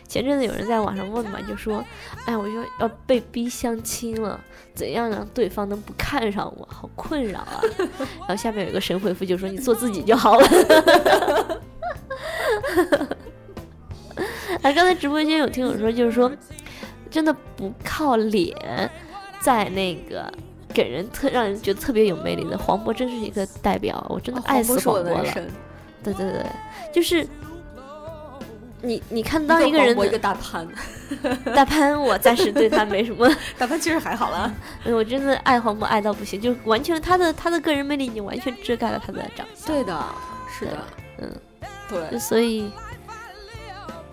[0.08, 1.84] 前阵子有人在网上问嘛，就说，
[2.24, 4.40] 哎，我就要被逼相亲了，
[4.74, 6.66] 怎样让对方能不看上我？
[6.72, 7.60] 好困扰啊！
[8.20, 11.60] 然后下面有一个神回复就说，你做自己就好了。
[14.62, 16.30] 啊，刚才直播间有听友说，就是说，
[17.10, 18.54] 真的不靠脸，
[19.40, 20.32] 在那个
[20.72, 25.32] 给人特让人觉得特别有魅力的黄渤，真是一个代表，我真的爱死黄渤了。
[26.02, 26.46] 对对对，
[26.92, 27.26] 就是
[28.82, 30.66] 你你看当一个人我一个大潘，
[31.54, 33.28] 大潘，我暂时对他没什么，
[33.58, 34.52] 大潘其实还好啦。
[34.84, 39.66] 我真的爱黄渤爱到不行，就完全他的他的个人魅力已经完全遮盖了他的长相。
[39.66, 40.04] 对的，
[40.48, 40.78] 是的，
[41.18, 41.32] 嗯，
[41.88, 42.70] 对，所以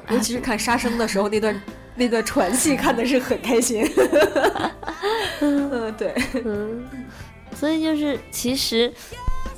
[0.10, 1.62] 尤其是看杀生的时候那段
[1.96, 3.86] 那段传戏，看的是很开心。
[5.42, 6.14] 嗯，对，
[6.46, 6.88] 嗯，
[7.56, 8.94] 所以就是其实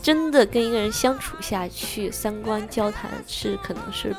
[0.02, 4.16] 真的跟一个人相处下去，三观交谈是可能是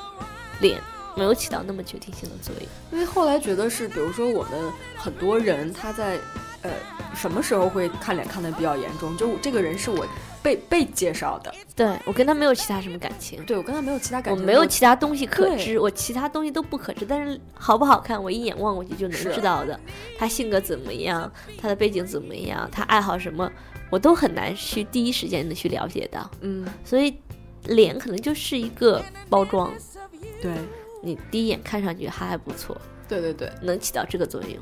[0.61, 0.80] 脸
[1.16, 2.68] 没有起到那么决定性的作用。
[2.92, 4.52] 因为后来觉得是，比如说我们
[4.96, 6.18] 很多人他在
[6.62, 6.70] 呃
[7.14, 10.07] 什么时候会看脸看的比较严重，就这个人是我
[10.44, 13.42] 被被介绍的，对我跟他没有其他什么感情。
[13.46, 19.80] 对我跟他没有其他感情，我没有其他东西可知，我其他东西都不可知，但是好不好看，我一眼望过去就能知道的。
[20.18, 23.50] 他性格怎么样，他的背景怎么样，他爱好什么，
[23.88, 26.30] 我都很难去第一时间的去了解到。
[26.42, 27.16] 嗯，所以，
[27.64, 29.72] 脸可能就是一个包装，
[30.42, 30.52] 对
[31.02, 32.78] 你第一眼看上去还还不错，
[33.09, 34.59] 对对对能起到这个作用，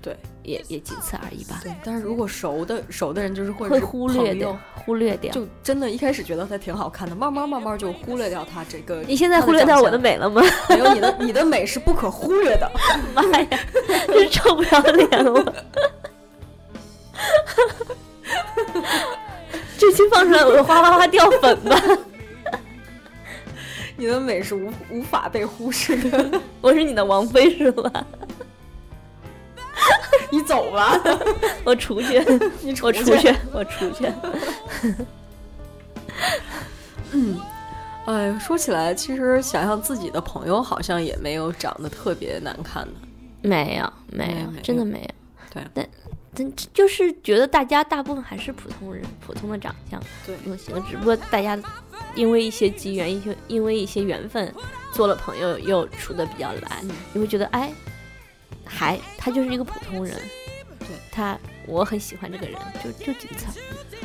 [0.00, 1.60] 对也也仅此而已吧。
[1.62, 5.32] 对，但是如果熟的熟的人就是会会忽略掉，忽略掉。
[5.32, 9.02] 就真的一开始觉得他挺好看的，慢慢慢慢就忽略掉他这个。
[9.02, 10.42] 你现在忽略掉我的美了吗？
[10.70, 12.70] 没有你的你的美是不可忽略的。
[13.14, 13.48] 妈呀，
[14.06, 15.54] 真是臭不要脸了！
[19.76, 21.80] 这期放出来，我就哗哗哗掉粉吧！
[23.96, 26.40] 你的美是无无法被忽视的。
[26.60, 28.06] 我是你的王妃是吧？
[30.30, 30.98] 你走吧，
[31.64, 32.18] 我出去，
[32.62, 34.12] 你出去我出出去，我出去。
[37.12, 37.40] 嗯
[38.06, 42.92] 哎，说起来，其实想想自己的朋友，好像也没有长得特别难看的。
[43.42, 45.08] 没有，没有真的没有。
[45.52, 45.88] 对但
[46.34, 51.58] 但就是觉得大家大部分还是普通人，普通的长相，对普通性格，只不过大家
[52.14, 54.52] 因为一些机缘，一些因为一些缘分，
[54.92, 57.72] 做了朋友又处的比较来，嗯你会觉得哎，
[58.68, 60.14] 还他就是一个普通人，
[60.78, 62.54] 对他我很喜欢这个人，
[62.84, 63.46] 就就仅此。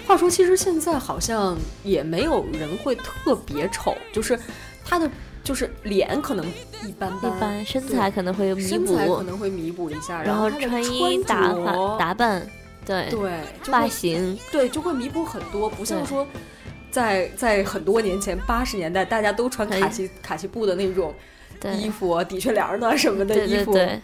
[0.07, 4.39] 话说，其实现在好像也没有人会特别丑，就是
[4.83, 5.09] 他的
[5.43, 6.45] 就是脸可能
[6.87, 12.47] 一般一般，身材可能会弥身材可补，能会弥补一下，然后穿衣打扮打扮，
[12.85, 13.31] 对，对
[13.63, 16.25] 发型，对就会弥补很多，不像说
[16.89, 21.13] 在在很多年前八十年代大家都穿卡其卡其布的那种。
[21.79, 24.01] 衣服啊、的确良的什么的衣服，对对，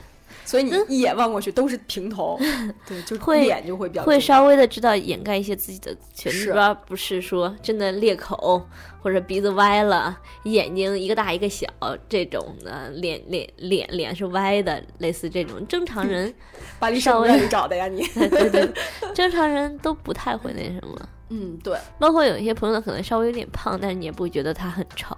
[0.49, 2.35] 所以你一眼望过去都是平头，
[2.87, 6.45] 对，就会脸就会比较会稍微的知道掩盖一些自己的缺是。
[6.45, 8.59] 点，主要不是说真的裂口
[8.99, 11.67] 或者鼻子歪了，眼睛一个大一个小
[12.09, 15.63] 这种的，脸脸脸脸是歪的，类似这种。
[15.67, 16.33] 正常人，
[16.79, 18.01] 巴黎圣稍微母院里找的呀你。
[18.17, 18.69] 对对对，
[19.13, 20.99] 正常人都不太会那什么。
[21.29, 25.15] 嗯，对，包括有一些朋友可能稍微有点胖，但是你也不会觉得他很丑，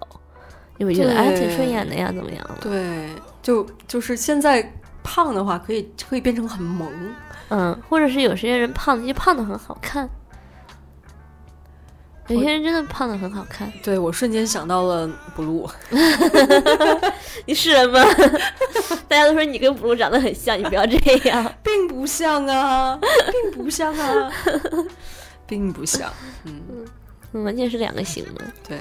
[0.77, 2.57] 你会觉得对哎挺顺眼的呀，怎么样？
[2.59, 3.07] 对，
[3.41, 4.61] 就就是现在
[5.03, 6.91] 胖的话，可以可以变成很萌。
[7.49, 10.09] 嗯，或者是有些人胖，就胖的很好看。
[12.27, 15.69] 有些人真的胖的很好看，对我瞬间想到了 blue，
[17.45, 17.99] 你是人吗？
[19.09, 21.51] 大家都说你跟布鲁长得很像，你不要这样。
[21.61, 22.97] 并不像啊，
[23.31, 24.31] 并不像啊，
[25.45, 26.09] 并不像。
[26.45, 26.61] 嗯，
[27.33, 28.45] 嗯完全是两个型的。
[28.65, 28.77] 对，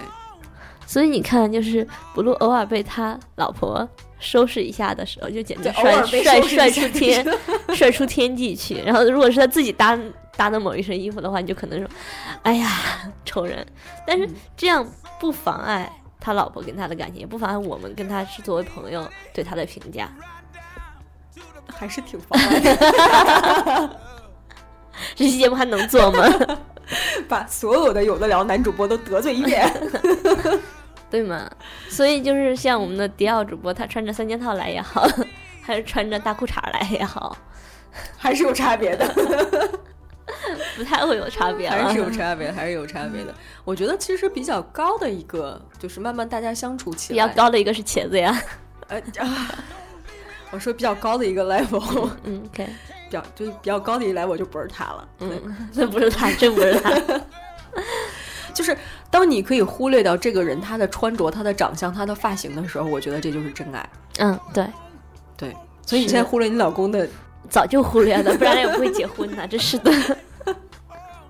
[0.87, 3.89] 所以你看，就是布鲁偶尔被他老婆
[4.21, 7.27] 收拾一下的时候，就简直帅帅帅出天
[7.75, 8.81] 帅出天际去。
[8.83, 9.99] 然后，如果是他自己搭
[10.37, 11.89] 搭的某一身衣服的话，你就可能说
[12.43, 12.69] ：“哎呀，
[13.25, 13.67] 丑人。”
[14.07, 14.87] 但是嗯这样
[15.19, 20.09] 不妨碍他老婆跟他的感情，也不妨碍我们跟他是作为朋友对他的评价。
[21.73, 23.91] 还是挺妨碍的，
[25.15, 26.25] 这期节目还能做吗？
[27.29, 29.73] 把所有的有的聊男主播都得罪一遍。
[31.11, 31.51] 对吗？
[31.89, 35.07] 所以就是像我们的迪奥主播，他穿着三件套来也好，
[35.61, 37.37] 还是穿着大裤衩来也好，
[38.17, 39.07] 还是有差别的，
[40.77, 41.69] 不太会有差别。
[41.69, 43.35] 还是有差别，还是有差别的。
[43.65, 48.41] 我觉得其实比较高的一个，就是慢慢大家相处起来比较，高的一个是茄子呀。
[48.89, 49.55] 呃啊，
[50.51, 55.09] 我说比较高的一个 level，嗯，OK，比较就是比较高的一 level 就不是他了。
[55.21, 56.91] 嗯，那不是他，真不是他。
[58.53, 58.77] 就是
[59.11, 63.91] 当你可以忽略掉这个人他的穿着、他的长相、他的发型的时候，我觉得这就是真爱。
[64.19, 64.67] 嗯，对，
[65.37, 67.09] 对，所以你现在忽略你老公的，
[67.49, 69.47] 早就忽略了，不然也不会结婚呢。
[69.49, 69.91] 这是的。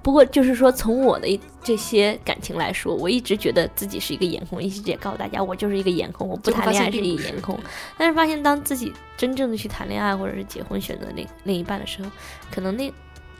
[0.02, 7.58] 不过就是说，从我的这些感情来说，我一直觉得自己是一个颜控，一直也告诉大家，我就是一个颜控，我不谈恋爱是一个颜控。
[7.98, 12.10] 但是发现，当自己真正的去谈恋爱或者是结婚，选择另另一半的时候，
[12.50, 12.90] 可能那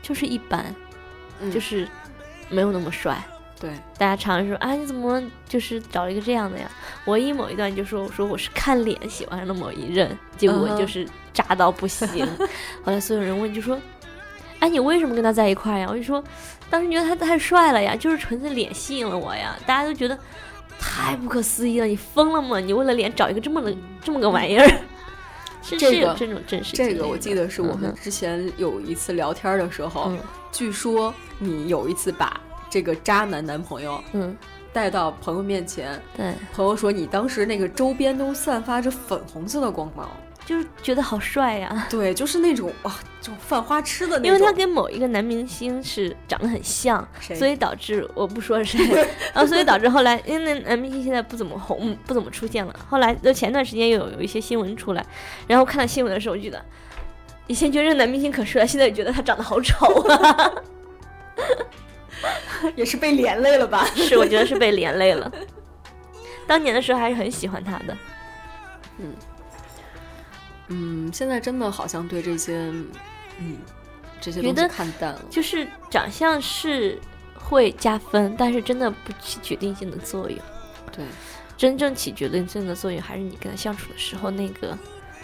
[0.03, 0.73] 就是一般，
[1.41, 1.87] 嗯就是
[2.49, 3.19] 没有那么帅。
[3.61, 6.67] 对，大家常说啊，你怎么就是找了一个这样的呀？
[7.05, 12.27] 我一某一段就说，我说我是看脸喜欢上了某一任，结果就是渣到不行。
[12.83, 13.79] 后来所有人问就说，
[14.57, 15.87] 哎，你为什么跟他在一块呀？
[15.87, 16.23] 我就说，
[16.71, 19.55] 当时觉得他太帅了呀，就是纯粹脸吸引了我呀。
[19.67, 20.17] 大家都觉得
[20.79, 22.59] 太不可思议了，你疯了吗？
[22.59, 23.71] 你为了脸找一个这么的
[24.03, 24.67] 这么个玩意儿？
[25.61, 26.75] 是这个有这种真实。
[26.75, 30.17] 这个我记得是我们之前有一次聊天的时候，嗯
[30.51, 34.35] 据说你有一次把这个渣男男朋友嗯，
[34.71, 40.09] 带到朋友面前，对，朋友说你当时那个周边都散发着粉红色的光芒，
[40.45, 41.85] 就是觉得好帅呀。
[41.89, 44.25] 对，就是那种哇，就犯花痴的那种。
[44.25, 47.05] 因为他跟某一个男明星是长得很像，
[47.35, 48.79] 所以导致我不说谁，
[49.35, 52.73] 然后所以导致后来，因为那男明星现在不怎么红，不怎么出现了。
[52.87, 55.05] 后来就前段时间又有有一些新闻出来，
[55.45, 56.63] 然后看到新闻的时候，我觉得
[57.47, 60.51] 以前觉得这男明星可帅，现在觉得他长得好丑啊。
[62.75, 63.85] 也是被连累了吧？
[63.95, 65.31] 是，我觉得是被连累了。
[66.47, 67.97] 当年的时候还是很喜欢他的，
[68.97, 69.13] 嗯
[70.67, 72.57] 嗯，现在真的好像对这些，
[73.37, 73.57] 嗯，
[74.19, 75.21] 这些东西看淡了。
[75.29, 76.99] 就是长相是
[77.33, 80.39] 会加分，但是真的不起决定性的作用。
[80.91, 81.05] 对，
[81.55, 84.77] 真正起决定性的作用还是你跟他相处的时候，那个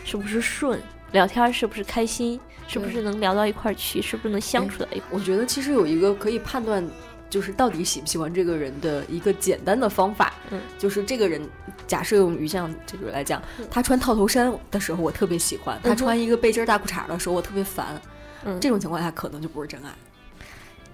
[0.06, 5.12] 是不是顺，聊天是不是开心，是不是能聊到一块儿去，是不是能相处到一块儿。
[5.12, 6.86] 我觉得其实有一个可以判断，
[7.30, 11.42] 就是到底喜不喜欢这个人的一个简单的方法，嗯，就是这个人，
[11.88, 18.02] 假设用于像这个来讲，他穿套头衫的时候我特别喜欢，他穿一个背心儿大裤衩的时候我特别烦，
[18.44, 19.90] 嗯，这种情况下可能就不是真爱，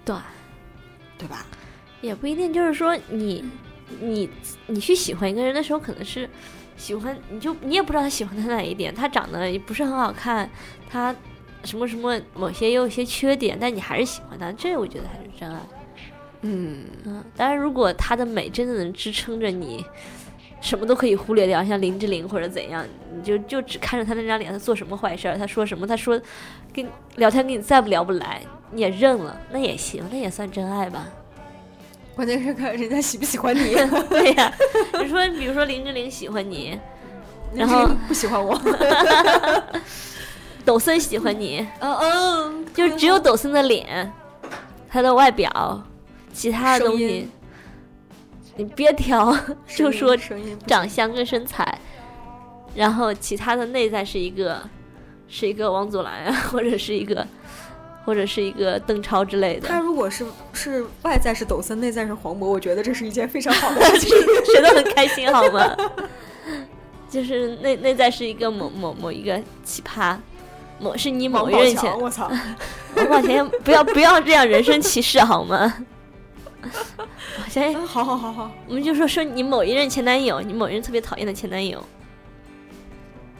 [0.05, 0.15] 对，
[1.17, 1.45] 对吧？
[2.01, 3.43] 也不一定，就是说你
[4.01, 4.29] 你
[4.67, 6.29] 你去喜欢一个人的时候，可能是
[6.75, 10.49] 喜欢你就你也不知道他喜欢他哪一点，他长得也不是很好看，
[10.89, 11.15] 他
[11.63, 15.59] 什么什么某些也有些缺点，但你还是喜欢他，这我觉得还是真爱。
[16.41, 19.85] 嗯，嗯，当然，如果他的美真的能支撑着你，
[20.59, 26.19] 什么都可以忽略掉，像林志玲或者怎样，你就就只看着他那张脸，他做什么坏事儿，他说什么，他说
[26.73, 31.07] 跟聊天跟你再不聊不来，你也认了，那也行，那也算真爱吧。
[32.15, 33.73] 关键是看人家喜不喜欢你，
[34.09, 34.53] 对呀、
[35.01, 36.79] 你说，比如说林志玲喜欢你，
[37.55, 38.59] 然后不喜欢我，
[40.63, 44.11] 抖森喜欢你，嗯嗯，就只有抖森的脸，
[44.89, 45.83] 他的外表，
[46.31, 47.27] 其他的东西，
[48.57, 49.35] 你别挑，
[49.67, 50.15] 就说
[50.67, 51.79] 长相跟身材，
[52.75, 54.61] 然后其他的内在是一个
[55.27, 57.27] 是一个王祖蓝啊，或者是一个
[58.05, 64.09] 或者是一个邓超之类的，他如果是是外在是抖森，内在是黄渤，我觉得这是一件非常好的 事情。
[64.53, 65.75] 谁都很开心，好吗？
[67.09, 70.17] 就是内内在是一个某某某一个奇葩，
[70.79, 72.31] 某是你某一任前，我操！
[72.97, 75.73] 王宝强不要不要这样人身歧视好吗？
[76.63, 81.83] 我相信好好好好，我们就说说你某一任前男友，你某一任特别讨厌的前男友，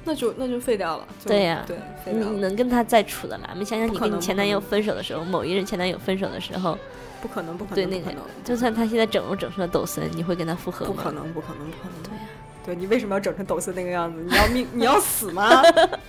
[0.05, 1.07] 那就那就废掉了。
[1.25, 2.39] 对呀对，废你。
[2.39, 3.53] 能跟他再处的来吗？
[3.57, 6.77] 你想想，你跟你前男友分手的时候，某一任前男友分手的时候，
[7.21, 8.11] 不可能，不可能，对那个
[8.43, 10.91] 就算他现在整容整成了抖森，你会跟他复合吗？
[10.93, 12.03] 不可能，不可能，不可能。
[12.03, 12.23] 对呀、
[12.65, 14.21] 对你为什么要整成抖森那个样子？
[14.21, 14.67] 你要命？
[14.73, 15.61] 你要死吗？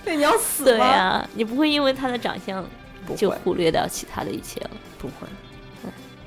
[0.03, 0.69] 对，你要死吗？
[0.77, 2.65] 对呀、你不会因为他的长相
[3.15, 4.71] 就，忽略掉其他的一切了。
[4.97, 5.27] 不会。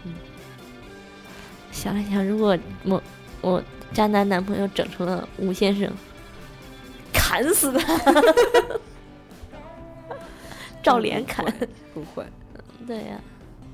[0.04, 0.14] 嗯
[1.70, 3.02] 想了想，如果我
[3.40, 3.62] 我
[3.92, 5.88] 渣男男朋友整成了吴先生，
[7.12, 8.22] 砍死他，
[10.82, 11.44] 照脸砍。
[11.94, 12.24] 不会。
[12.86, 13.20] 对呀、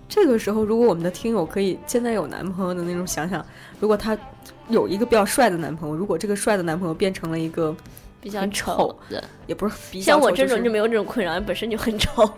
[0.09, 3.45] 这个时候，如果我们的听友可以现在有男朋友的那种想想，
[3.79, 4.17] 如果他
[4.69, 7.75] 有一个比较帅的男朋友，如果这个帅的男朋友变成了一个
[8.21, 12.29] 比较丑丑的，也不是比较像我这种就没有这种困扰，本身就很丑。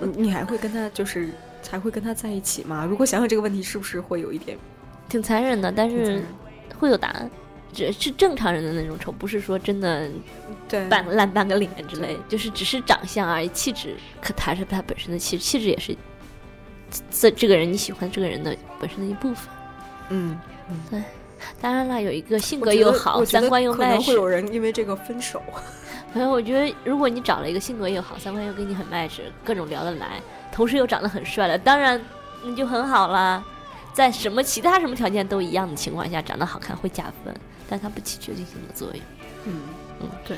[0.00, 1.28] 你 你还会跟他就是
[1.70, 2.86] 还会跟他在一起吗？
[2.88, 4.56] 如果想想这个问题，是不是会有一点
[5.08, 6.22] 挺残忍的，但是
[6.78, 7.30] 会有答案。
[7.72, 10.08] 只是正常人的那种丑，不是说真的
[10.68, 15.96] 对半烂半个脸之类，就是只是长相而已，气质可他是他本身的气质，气质也是
[17.10, 19.48] 这这个人你喜欢这个人的本身的一部分。
[20.10, 20.38] 嗯，
[20.90, 21.02] 对
[21.60, 24.14] 当然了，有一个性格又好，三观又可能会。
[24.14, 25.42] 有人因为这个分手。
[26.10, 32.00] 反正我觉得，如果你找了一个性格又好，三观又跟你很 match，各种聊得来，同时又长得很帅的，当然
[32.42, 33.44] 那就很好啦。
[33.92, 37.34] 在什么其他什么条件都一样的情况下，长得好看会加分，
[37.68, 39.00] 但它不起决定性的作用。
[39.44, 39.60] 嗯
[40.00, 40.36] 嗯，对。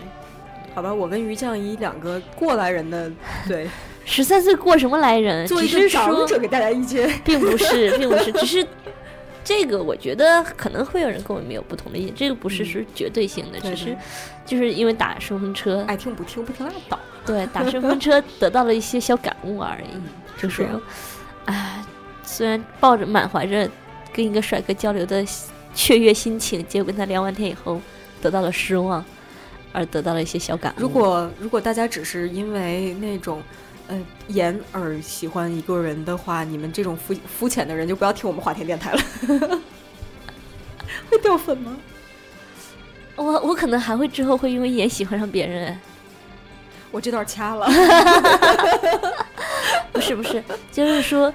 [0.74, 3.10] 好吧，我跟于酱以两个过来人的
[3.48, 3.68] 对，
[4.04, 5.44] 十三岁过什么来人？
[5.46, 7.10] 作为只是一个长说，者给大家意见。
[7.24, 8.66] 并不是，并不是，只是
[9.42, 13.96] 这个，我觉得可能会有人跟我们有不同的意见，这个不是嗯是绝对性的，对只是
[14.46, 16.96] 就是因为打顺风车，爱听不听，不听拉倒。
[17.26, 20.80] 对，打顺风车得到了一些小感悟而已，就说这样，
[21.46, 21.84] 哎，
[22.30, 23.68] 虽然抱着满怀着
[24.12, 25.24] 跟一个帅哥交流的
[25.74, 27.80] 雀跃心情，结果跟他聊完天以后
[28.22, 29.04] 得到了失望，
[29.72, 30.80] 而得到了一些小感悟。
[30.80, 33.42] 如果如果大家只是因为那种。
[33.88, 39.00] 呃，颜而喜欢一个人的话，你们这种肤肤浅的人就不要听我们华天电台了，
[41.10, 41.76] 会掉粉吗？
[43.16, 45.80] 我我可能还会之后会因为颜喜欢上别人，哎
[46.92, 47.66] 我这段掐了。
[49.92, 51.34] 不是不是，就是说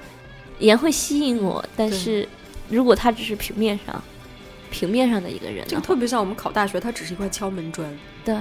[0.58, 2.28] 颜会吸引我，但是
[2.68, 4.02] 如果他只是平面上
[4.70, 7.88] 平面上的一个人的话，这个特别像我们考大学，他只是一块敲门砖。
[8.24, 8.36] 对，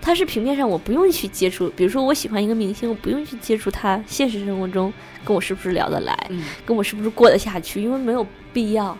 [0.00, 4.92] 他是平面上我不用去接触，比如说我喜欢一个明星，我不用去接触他现实生活中
[5.24, 8.96] 跟我是不是聊得来，嗯，跟我是不是过得下去，因为没有必要。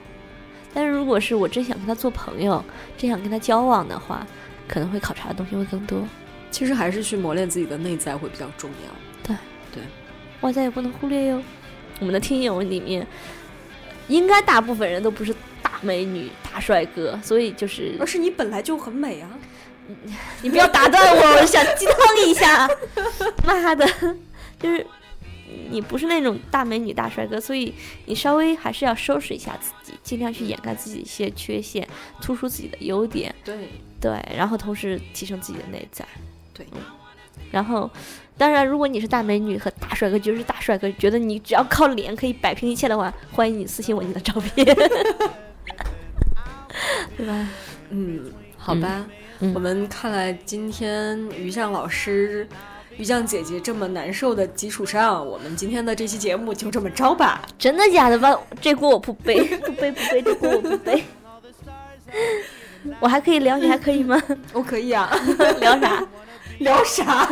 [0.74, 2.62] 但是如果是我真想跟他做朋友，
[2.98, 4.26] 真想跟他交往的话，
[4.68, 6.06] 可能会考察的东西会更多，
[6.50, 8.92] 其实还是去磨练自己的内在会比较重要。
[9.26, 9.34] 对
[9.72, 9.82] 对
[10.42, 11.42] 外在也不能忽略哟。
[12.00, 13.06] 我们的听友里面，
[14.08, 19.30] 应该大部分人都不是大美女、大帅哥，所以就是而是你本来就很美啊！
[20.42, 22.68] 你不要打断我，我想鸡汤一下。
[23.46, 23.86] 妈的，
[24.58, 24.86] 就是
[25.70, 27.72] 你不是那种大美女、大帅哥，所以
[28.04, 31.86] 你稍微还是要收拾一下自己，尽量去掩盖自己一些缺陷，
[32.20, 33.68] 突出自己的优点，对，
[34.00, 36.04] 对，然后同时提升自己的内在。
[36.52, 36.80] 对嗯
[37.52, 37.88] 然后，
[38.38, 44.66] 当然，如果你是大美女和大帅哥，就是大帅哥，觉得你只要靠脸可以摆平一切的话，欢迎你私信我你的照片，
[47.16, 47.48] 对吧？
[47.90, 49.06] 嗯，好吧。
[49.40, 52.48] 嗯我们看来今天于酱老师、
[52.96, 57.42] 于酱姐姐这么难受的基础上，我们今天的这期节目就这么着吧。
[57.58, 58.34] 真的假的吧？
[58.62, 61.04] 这锅我不背，不背不背，这锅我不背。
[62.98, 64.18] 我还可以聊，你还可以吗？
[64.54, 65.10] 我可以啊，
[65.60, 66.06] 聊啥？
[66.58, 67.28] 聊啥？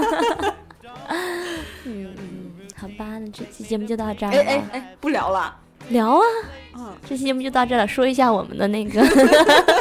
[1.85, 2.15] 嗯，
[2.77, 4.39] 好吧，那这期节目就到这儿了。
[4.39, 5.55] 哎哎哎，不聊了。
[5.91, 6.23] 聊啊，
[6.77, 7.87] 嗯，这期节目就到这了。
[7.87, 9.03] 说一下我们的那个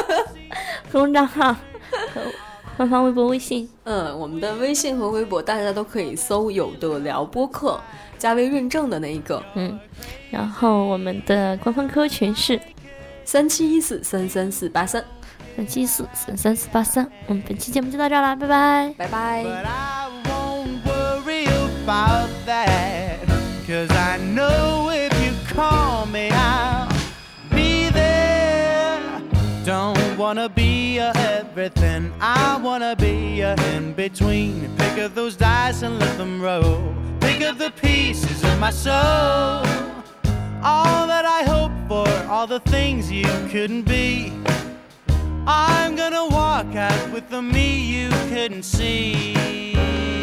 [0.92, 1.52] 公众账号
[2.12, 2.20] 和
[2.76, 3.68] 官方微博、微信。
[3.84, 7.80] 嗯，我们的微信和微博大家都可以搜“有的聊播客”，
[8.18, 9.78] 加微认证的那一个嗯，
[10.30, 12.60] 然后我们的官方 QQ 群是
[13.24, 15.02] 三七一四三三四八三。
[15.56, 17.08] 三七一四三三四八三。
[17.28, 18.94] 我们本期节目就到这儿了，拜拜。
[18.98, 20.03] 拜拜。
[21.84, 23.20] About that.
[23.66, 26.88] Cause I know if you call me, I'll
[27.50, 29.02] be there.
[29.66, 32.10] Don't wanna be a everything.
[32.22, 34.74] I wanna be a in between.
[34.78, 36.94] Pick up those dice and let them roll.
[37.20, 39.60] Pick up the pieces of my soul.
[40.72, 44.32] All that I hoped for, all the things you couldn't be.
[45.46, 50.13] I'm gonna walk out with the me you couldn't see.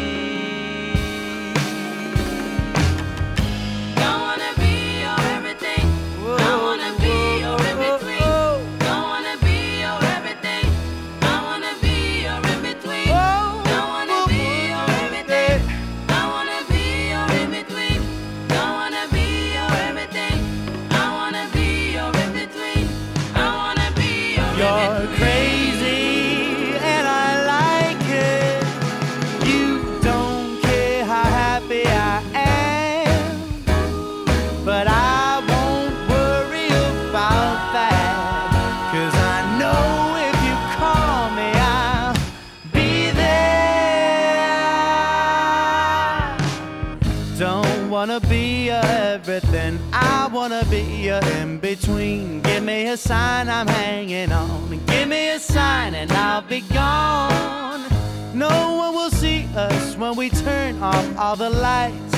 [52.92, 54.68] A sign I'm hanging on.
[54.84, 57.88] Give me a sign and I'll be gone.
[58.34, 62.16] No one will see us when we turn off all the lights.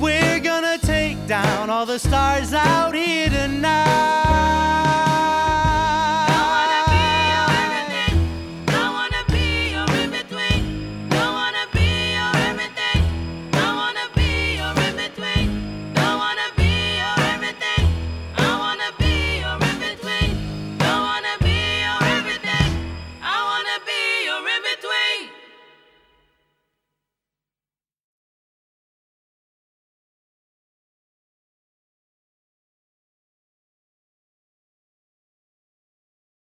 [0.00, 5.07] We're gonna take down all the stars out here tonight.